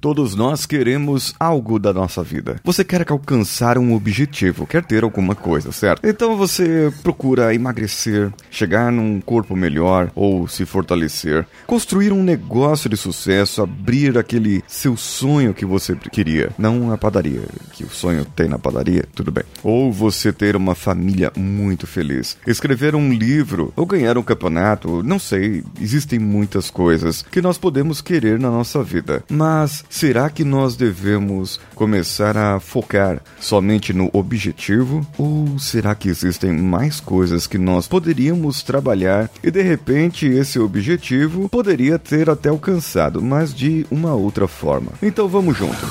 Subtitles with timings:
[0.00, 2.60] Todos nós queremos algo da nossa vida.
[2.62, 6.06] Você quer alcançar um objetivo, quer ter alguma coisa, certo?
[6.06, 12.96] Então você procura emagrecer, chegar num corpo melhor ou se fortalecer, construir um negócio de
[12.96, 16.50] sucesso, abrir aquele seu sonho que você queria.
[16.56, 17.42] Não a padaria,
[17.72, 19.44] que o sonho tem na padaria, tudo bem.
[19.64, 25.18] Ou você ter uma família muito feliz, escrever um livro ou ganhar um campeonato, não
[25.18, 29.24] sei, existem muitas coisas que nós podemos querer na nossa vida.
[29.28, 35.06] Mas será que nós devemos começar a focar somente no objetivo?
[35.16, 41.48] Ou será que existem mais coisas que nós poderíamos trabalhar e de repente esse objetivo
[41.48, 44.92] poderia ter até alcançado, mas de uma outra forma?
[45.02, 45.88] Então vamos juntos.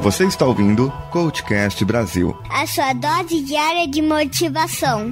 [0.00, 5.10] Você está ouvindo Coachcast Brasil a sua dose diária de motivação.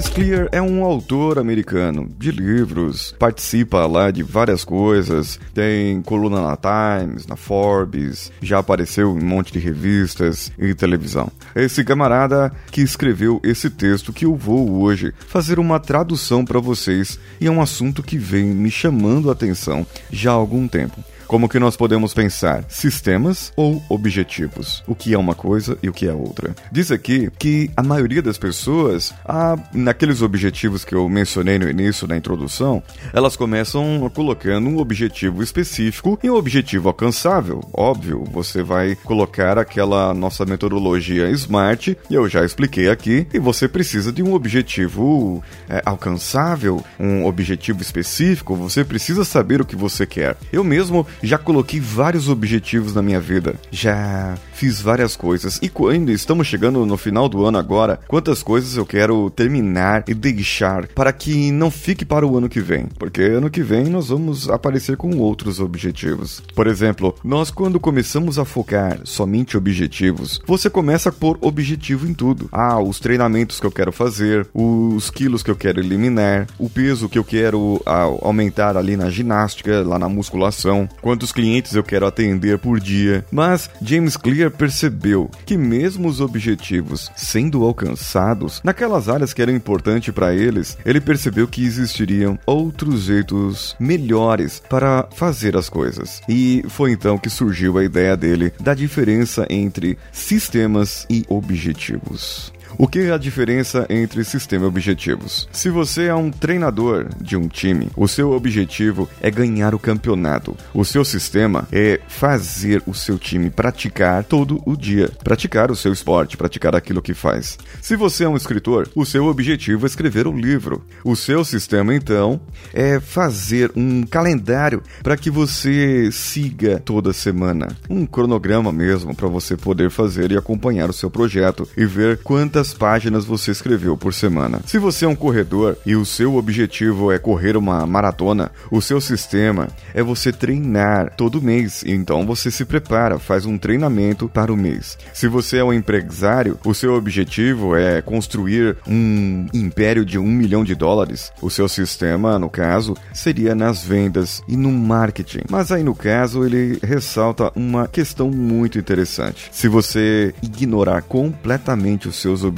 [0.00, 6.40] James Clear é um autor americano de livros, participa lá de várias coisas, tem coluna
[6.40, 11.30] na Times, na Forbes, já apareceu em um monte de revistas e televisão.
[11.54, 17.18] Esse camarada que escreveu esse texto que eu vou hoje fazer uma tradução para vocês
[17.38, 21.04] e é um assunto que vem me chamando a atenção já há algum tempo.
[21.30, 22.64] Como que nós podemos pensar?
[22.68, 24.82] Sistemas ou objetivos?
[24.84, 26.56] O que é uma coisa e o que é outra?
[26.72, 32.04] Diz aqui que a maioria das pessoas, ah, naqueles objetivos que eu mencionei no início
[32.04, 37.60] da introdução, elas começam colocando um objetivo específico e um objetivo alcançável.
[37.72, 43.68] Óbvio, você vai colocar aquela nossa metodologia SMART, e eu já expliquei aqui, e você
[43.68, 50.04] precisa de um objetivo é, alcançável, um objetivo específico, você precisa saber o que você
[50.04, 50.36] quer.
[50.52, 53.54] Eu mesmo já coloquei vários objetivos na minha vida.
[53.70, 55.58] Já fiz várias coisas.
[55.62, 60.14] E quando estamos chegando no final do ano agora, quantas coisas eu quero terminar e
[60.14, 62.86] deixar para que não fique para o ano que vem?
[62.98, 66.42] Porque ano que vem nós vamos aparecer com outros objetivos.
[66.54, 72.48] Por exemplo, nós quando começamos a focar somente objetivos, você começa por objetivo em tudo.
[72.52, 77.08] Ah, os treinamentos que eu quero fazer, os quilos que eu quero eliminar, o peso
[77.08, 82.06] que eu quero ah, aumentar ali na ginástica, lá na musculação quantos clientes eu quero
[82.06, 83.24] atender por dia.
[83.32, 90.14] Mas James Clear percebeu que mesmo os objetivos sendo alcançados naquelas áreas que eram importantes
[90.14, 96.22] para eles, ele percebeu que existiriam outros jeitos melhores para fazer as coisas.
[96.28, 102.52] E foi então que surgiu a ideia dele da diferença entre sistemas e objetivos.
[102.78, 105.48] O que é a diferença entre sistema e objetivos?
[105.52, 110.56] Se você é um treinador de um time, o seu objetivo é ganhar o campeonato.
[110.72, 115.92] O seu sistema é fazer o seu time praticar todo o dia, praticar o seu
[115.92, 117.58] esporte, praticar aquilo que faz.
[117.80, 120.84] Se você é um escritor, o seu objetivo é escrever um livro.
[121.04, 122.40] O seu sistema, então,
[122.72, 127.68] é fazer um calendário para que você siga toda semana.
[127.88, 132.59] Um cronograma mesmo para você poder fazer e acompanhar o seu projeto e ver quantas
[132.60, 134.60] quantas páginas você escreveu por semana.
[134.66, 139.00] Se você é um corredor e o seu objetivo é correr uma maratona, o seu
[139.00, 141.82] sistema é você treinar todo mês.
[141.86, 144.98] Então você se prepara, faz um treinamento para o mês.
[145.14, 150.62] Se você é um empresário, o seu objetivo é construir um império de um milhão
[150.62, 151.32] de dólares.
[151.40, 155.44] O seu sistema, no caso, seria nas vendas e no marketing.
[155.48, 159.48] Mas aí no caso ele ressalta uma questão muito interessante.
[159.50, 162.49] Se você ignorar completamente os seus objetivos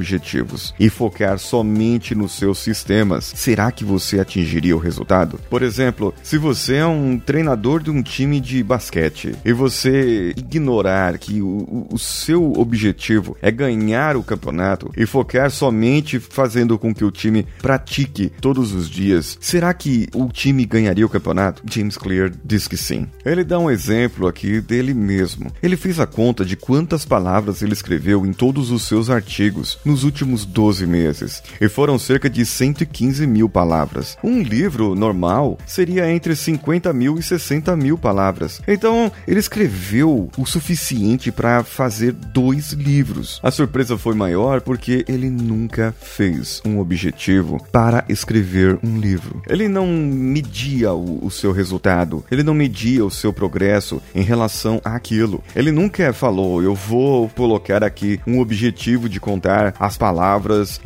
[0.79, 5.39] e focar somente nos seus sistemas, será que você atingiria o resultado?
[5.49, 11.17] Por exemplo, se você é um treinador de um time de basquete e você ignorar
[11.17, 17.05] que o, o seu objetivo é ganhar o campeonato e focar somente fazendo com que
[17.05, 21.63] o time pratique todos os dias, será que o time ganharia o campeonato?
[21.69, 23.07] James Clear diz que sim.
[23.25, 25.51] Ele dá um exemplo aqui dele mesmo.
[25.61, 30.03] Ele fez a conta de quantas palavras ele escreveu em todos os seus artigos nos
[30.03, 34.17] últimos 12 meses, e foram cerca de 115 mil palavras.
[34.23, 38.61] Um livro normal seria entre 50 mil e 60 mil palavras.
[38.67, 43.39] Então, ele escreveu o suficiente para fazer dois livros.
[43.43, 49.41] A surpresa foi maior porque ele nunca fez um objetivo para escrever um livro.
[49.47, 54.81] Ele não media o, o seu resultado, ele não media o seu progresso em relação
[54.83, 55.43] àquilo.
[55.55, 60.79] Ele nunca falou, eu vou colocar aqui um objetivo de contar as palavras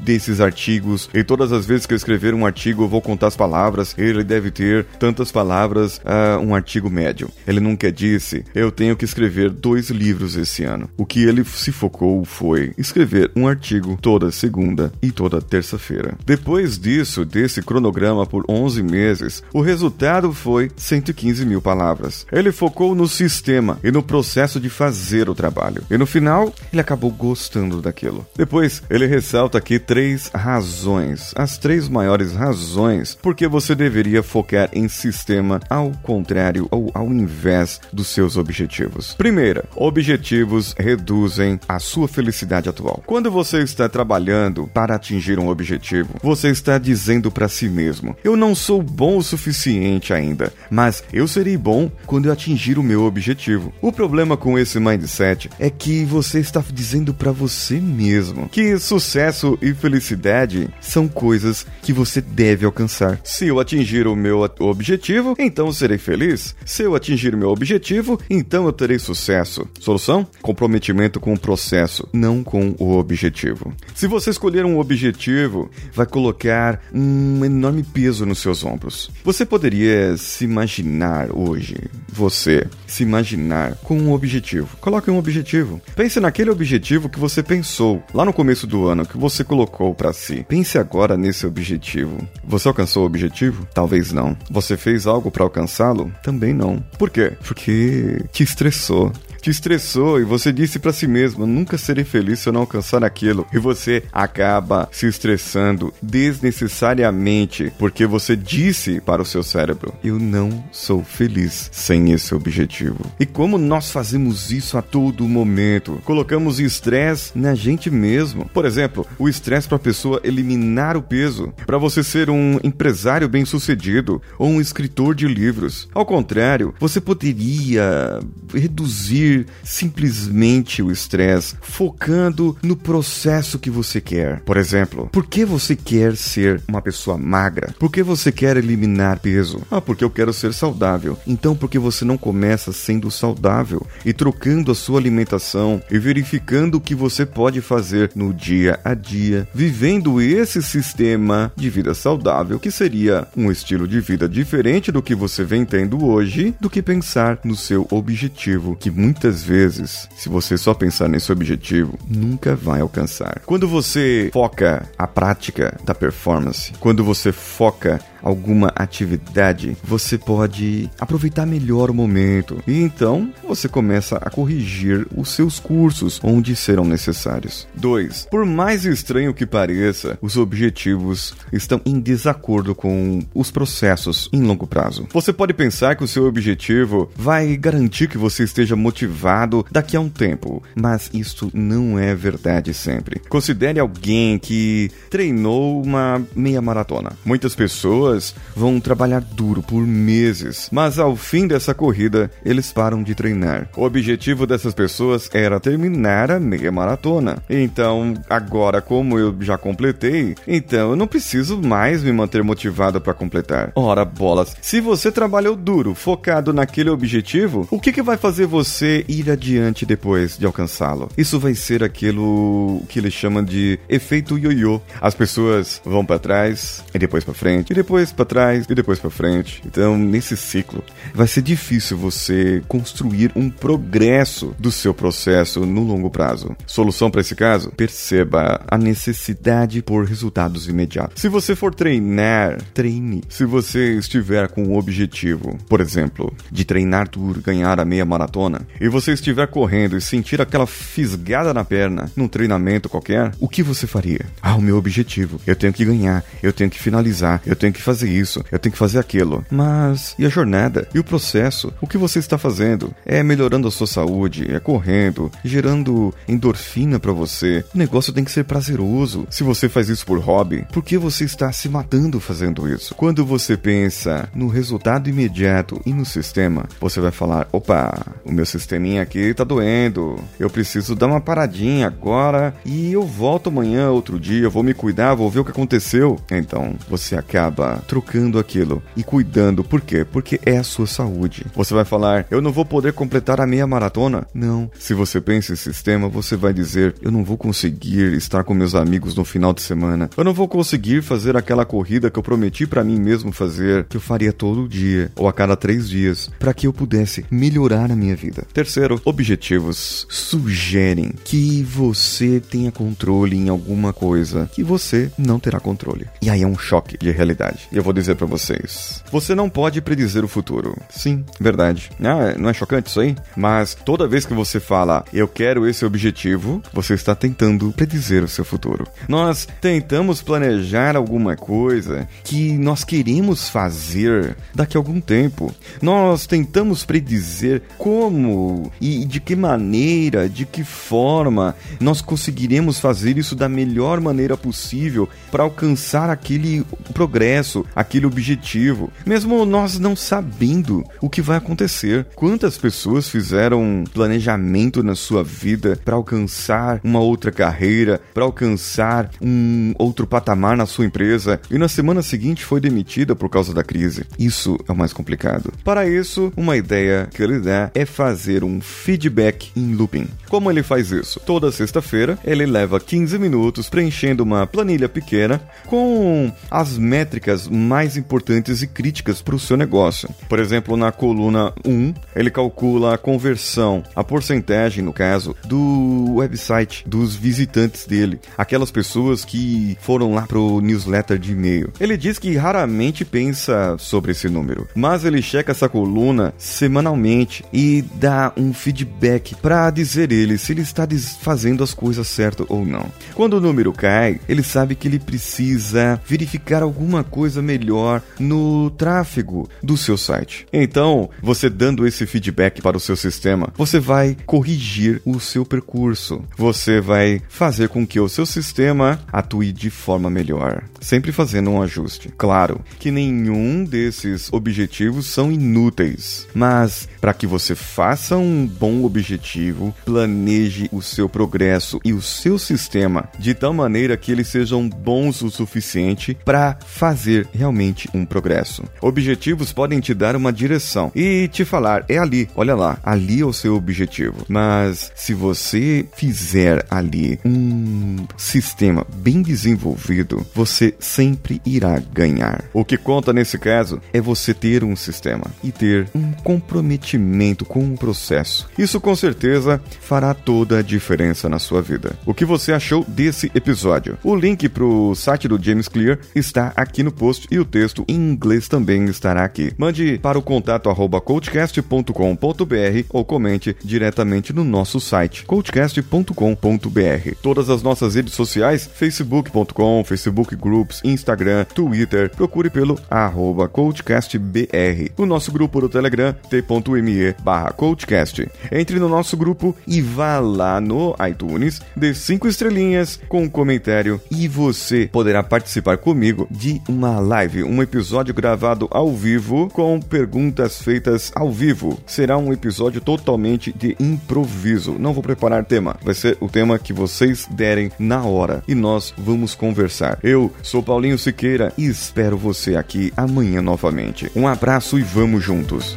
[0.00, 3.36] desses artigos e todas as vezes que eu escrever um artigo eu vou contar as
[3.36, 3.94] palavras.
[3.98, 7.30] Ele deve ter tantas palavras, uh, um artigo médio.
[7.46, 10.88] Ele nunca disse, eu tenho que escrever dois livros esse ano.
[10.96, 16.16] O que ele se focou foi escrever um artigo toda segunda e toda terça-feira.
[16.24, 22.26] Depois disso, desse cronograma por 11 meses, o resultado foi 115 mil palavras.
[22.30, 25.82] Ele focou no sistema e no processo de fazer o trabalho.
[25.90, 28.26] E no final, ele acabou gostando daquilo.
[28.36, 34.88] Depois, ele ressalta aqui três razões, as três maiores razões porque você deveria focar em
[34.88, 39.14] sistema ao contrário ou ao invés dos seus objetivos.
[39.14, 43.02] Primeira, objetivos reduzem a sua felicidade atual.
[43.06, 48.36] Quando você está trabalhando para atingir um objetivo, você está dizendo para si mesmo: eu
[48.36, 53.04] não sou bom o suficiente ainda, mas eu serei bom quando eu atingir o meu
[53.04, 53.72] objetivo.
[53.80, 59.58] O problema com esse mindset é que você está dizendo para você mesmo que sucesso
[59.60, 63.20] e felicidade são coisas que você deve alcançar.
[63.24, 66.54] Se eu atingir o meu objetivo, então serei feliz.
[66.64, 69.66] Se eu atingir o meu objetivo, então eu terei sucesso.
[69.80, 70.26] Solução?
[70.42, 73.72] Comprometimento com o processo, não com o objetivo.
[73.94, 79.10] Se você escolher um objetivo, vai colocar um enorme peso nos seus ombros.
[79.24, 81.76] Você poderia se imaginar hoje,
[82.08, 84.76] você se imaginar com um objetivo.
[84.80, 85.80] Coloque um objetivo.
[85.96, 90.12] Pense naquele objetivo que você pensou lá no começo do ano, que você colocou para
[90.12, 90.46] si.
[90.48, 92.16] Pense agora nesse objetivo.
[92.44, 93.66] Você alcançou o objetivo?
[93.74, 94.36] Talvez não.
[94.48, 96.12] Você fez algo para alcançá-lo?
[96.22, 96.78] Também não.
[96.96, 97.32] Por quê?
[97.44, 99.12] Porque te estressou
[99.44, 103.04] te estressou e você disse para si mesmo: nunca serei feliz se eu não alcançar
[103.04, 103.46] aquilo.
[103.52, 110.64] E você acaba se estressando desnecessariamente porque você disse para o seu cérebro: eu não
[110.72, 113.04] sou feliz sem esse objetivo.
[113.20, 116.00] E como nós fazemos isso a todo momento?
[116.04, 118.48] Colocamos estresse na gente mesmo.
[118.48, 123.28] Por exemplo, o estresse para a pessoa eliminar o peso, para você ser um empresário
[123.28, 125.86] bem-sucedido ou um escritor de livros.
[125.92, 128.20] Ao contrário, você poderia
[128.54, 134.40] reduzir simplesmente o estresse, focando no processo que você quer.
[134.40, 137.74] Por exemplo, por que você quer ser uma pessoa magra?
[137.78, 139.62] Por que você quer eliminar peso?
[139.70, 141.18] Ah, porque eu quero ser saudável.
[141.26, 146.76] Então, por que você não começa sendo saudável e trocando a sua alimentação e verificando
[146.76, 152.58] o que você pode fazer no dia a dia, vivendo esse sistema de vida saudável,
[152.58, 156.82] que seria um estilo de vida diferente do que você vem tendo hoje, do que
[156.82, 162.54] pensar no seu objetivo, que muitas muitas vezes, se você só pensar nesse objetivo, nunca
[162.54, 163.40] vai alcançar.
[163.46, 171.44] Quando você foca a prática da performance, quando você foca alguma atividade, você pode aproveitar
[171.44, 177.68] melhor o momento e então você começa a corrigir os seus cursos onde serão necessários.
[177.74, 178.28] 2.
[178.30, 184.66] Por mais estranho que pareça, os objetivos estão em desacordo com os processos em longo
[184.66, 185.06] prazo.
[185.12, 190.00] Você pode pensar que o seu objetivo vai garantir que você esteja motivado daqui a
[190.00, 193.20] um tempo, mas isso não é verdade sempre.
[193.28, 197.12] Considere alguém que treinou uma meia maratona.
[197.24, 203.02] Muitas pessoas pessoas vão trabalhar duro por meses, mas ao fim dessa corrida eles param
[203.02, 203.68] de treinar.
[203.76, 207.38] O objetivo dessas pessoas era terminar a meia maratona.
[207.48, 213.14] Então, agora como eu já completei, então eu não preciso mais me manter motivado para
[213.14, 213.72] completar.
[213.74, 219.04] Ora bolas, se você trabalhou duro, focado naquele objetivo, o que, que vai fazer você
[219.08, 221.08] ir adiante depois de alcançá-lo?
[221.16, 224.80] Isso vai ser aquilo que eles chamam de efeito ioiô.
[225.00, 228.74] As pessoas vão para trás e depois para frente e depois depois para trás e
[228.74, 229.62] depois para frente.
[229.64, 230.84] Então, nesse ciclo,
[231.14, 236.54] vai ser difícil você construir um progresso do seu processo no longo prazo.
[236.66, 237.70] Solução para esse caso?
[237.70, 241.20] Perceba a necessidade por resultados imediatos.
[241.20, 243.22] Se você for treinar, treine.
[243.28, 248.66] Se você estiver com o objetivo, por exemplo, de treinar duro, ganhar a meia maratona,
[248.80, 253.62] e você estiver correndo e sentir aquela fisgada na perna num treinamento qualquer, o que
[253.62, 254.26] você faria?
[254.42, 255.40] Ah, o meu objetivo.
[255.46, 258.72] Eu tenho que ganhar, eu tenho que finalizar, eu tenho que fazer isso, eu tenho
[258.72, 259.44] que fazer aquilo.
[259.50, 260.88] Mas e a jornada?
[260.94, 261.72] E o processo?
[261.80, 262.94] O que você está fazendo?
[263.04, 267.64] É melhorando a sua saúde, é correndo, gerando endorfina para você.
[267.74, 269.26] O negócio tem que ser prazeroso.
[269.30, 272.94] Se você faz isso por hobby, por que você está se matando fazendo isso?
[272.94, 278.46] Quando você pensa no resultado imediato e no sistema, você vai falar: opa, o meu
[278.46, 284.18] sisteminha aqui tá doendo, eu preciso dar uma paradinha agora e eu volto amanhã, outro
[284.18, 286.18] dia, vou me cuidar, vou ver o que aconteceu.
[286.30, 289.64] Então você acaba trocando aquilo e cuidando.
[289.64, 290.04] Por quê?
[290.04, 291.46] Porque é a sua saúde.
[291.54, 294.26] Você vai falar: eu não vou poder completar a meia maratona?
[294.34, 294.70] Não.
[294.78, 298.74] Se você pensa em sistema, você vai dizer: eu não vou conseguir estar com meus
[298.74, 300.10] amigos no final de semana.
[300.16, 303.96] Eu não vou conseguir fazer aquela corrida que eu prometi para mim mesmo fazer, que
[303.96, 307.96] eu faria todo dia ou a cada três dias, para que eu pudesse melhorar a
[307.96, 308.46] minha vida.
[308.52, 316.06] Terceiro, objetivos sugerem que você tenha controle em alguma coisa que você não terá controle.
[316.20, 317.63] E aí é um choque de realidade.
[317.70, 320.76] E eu vou dizer para vocês: você não pode predizer o futuro.
[320.90, 321.90] Sim, verdade.
[322.02, 323.16] Ah, não é chocante isso aí?
[323.36, 328.28] Mas toda vez que você fala, eu quero esse objetivo, você está tentando predizer o
[328.28, 328.86] seu futuro.
[329.08, 335.54] Nós tentamos planejar alguma coisa que nós queremos fazer daqui a algum tempo.
[335.80, 343.34] Nós tentamos predizer como e de que maneira, de que forma nós conseguiremos fazer isso
[343.34, 351.10] da melhor maneira possível para alcançar aquele progresso, aquele objetivo, mesmo nós não sabendo o
[351.10, 352.06] que vai acontecer.
[352.14, 359.72] Quantas pessoas fizeram planejamento na sua vida para alcançar uma outra carreira, para alcançar um
[359.78, 364.04] outro patamar na sua empresa e na semana seguinte foi demitida por causa da crise?
[364.18, 365.52] Isso é o mais complicado.
[365.64, 370.08] Para isso, uma ideia que ele dá é fazer um feedback em looping.
[370.28, 371.20] Como ele faz isso?
[371.20, 378.62] Toda sexta-feira, ele leva 15 minutos preenchendo uma planilha pequena com as métricas mais importantes
[378.62, 380.08] e críticas para o seu negócio.
[380.28, 386.84] Por exemplo, na coluna 1, ele calcula a conversão, a porcentagem, no caso, do website,
[386.86, 391.72] dos visitantes dele, aquelas pessoas que foram lá pro newsletter de e-mail.
[391.78, 397.82] Ele diz que raramente pensa sobre esse número, mas ele checa essa coluna semanalmente e
[397.94, 400.86] dá um feedback para dizer ele se ele está
[401.20, 402.86] fazendo as coisas certas ou não.
[403.14, 409.48] Quando o número cai, ele sabe que ele precisa verificar alguma coisa melhor no tráfego
[409.62, 410.46] do seu site.
[410.52, 416.24] Então, você dando esse feedback para o seu sistema, você vai corrigir o seu percurso.
[416.36, 421.62] Você vai fazer com que o seu sistema atue de forma melhor, sempre fazendo um
[421.62, 422.10] ajuste.
[422.16, 429.74] Claro que nenhum desses objetivos são inúteis, mas para que você faça um bom objetivo,
[429.84, 435.22] planeje o seu progresso e o seu sistema de tal maneira que eles sejam bons
[435.22, 438.64] o suficiente para fazer realmente um progresso.
[438.80, 443.26] Objetivos podem te dar uma direção e te falar: é ali, olha lá, ali é
[443.26, 444.24] o seu objetivo.
[444.28, 452.44] Mas se você fizer ali um sistema bem desenvolvido, você sempre irá ganhar.
[452.52, 457.72] O que conta nesse caso é você ter um sistema e ter um comprometimento com
[457.72, 458.48] o processo.
[458.58, 461.96] Isso com certeza fará toda a diferença na sua vida.
[462.06, 463.98] O que você achou desse episódio?
[464.02, 467.84] O link para o site do James Clear está aqui no post e o texto
[467.88, 469.52] em inglês também estará aqui.
[469.56, 477.14] Mande para o contato arroba coachcast.com.br ou comente diretamente no nosso site coachcast.com.br.
[477.22, 484.92] Todas as nossas redes sociais, facebook.com, Facebook Groups, Instagram, Twitter, procure pelo arroba coachcastbr.
[484.96, 488.28] O nosso grupo do Telegram, t.me barra coachcast.
[488.50, 494.00] Entre no nosso grupo e vá lá no iTunes, dê cinco estrelinhas com um comentário
[494.10, 496.60] e você poderá participar comigo de
[496.94, 501.76] uma live, um episódio gravado ao vivo com perguntas feitas ao vivo.
[501.86, 504.76] Será um episódio totalmente de improviso.
[504.78, 508.94] Não vou preparar tema, vai ser o tema que vocês derem na hora e nós
[508.96, 509.98] vamos conversar.
[510.04, 514.10] Eu sou Paulinho Siqueira e espero você aqui amanhã novamente.
[514.14, 515.76] Um abraço e vamos juntos.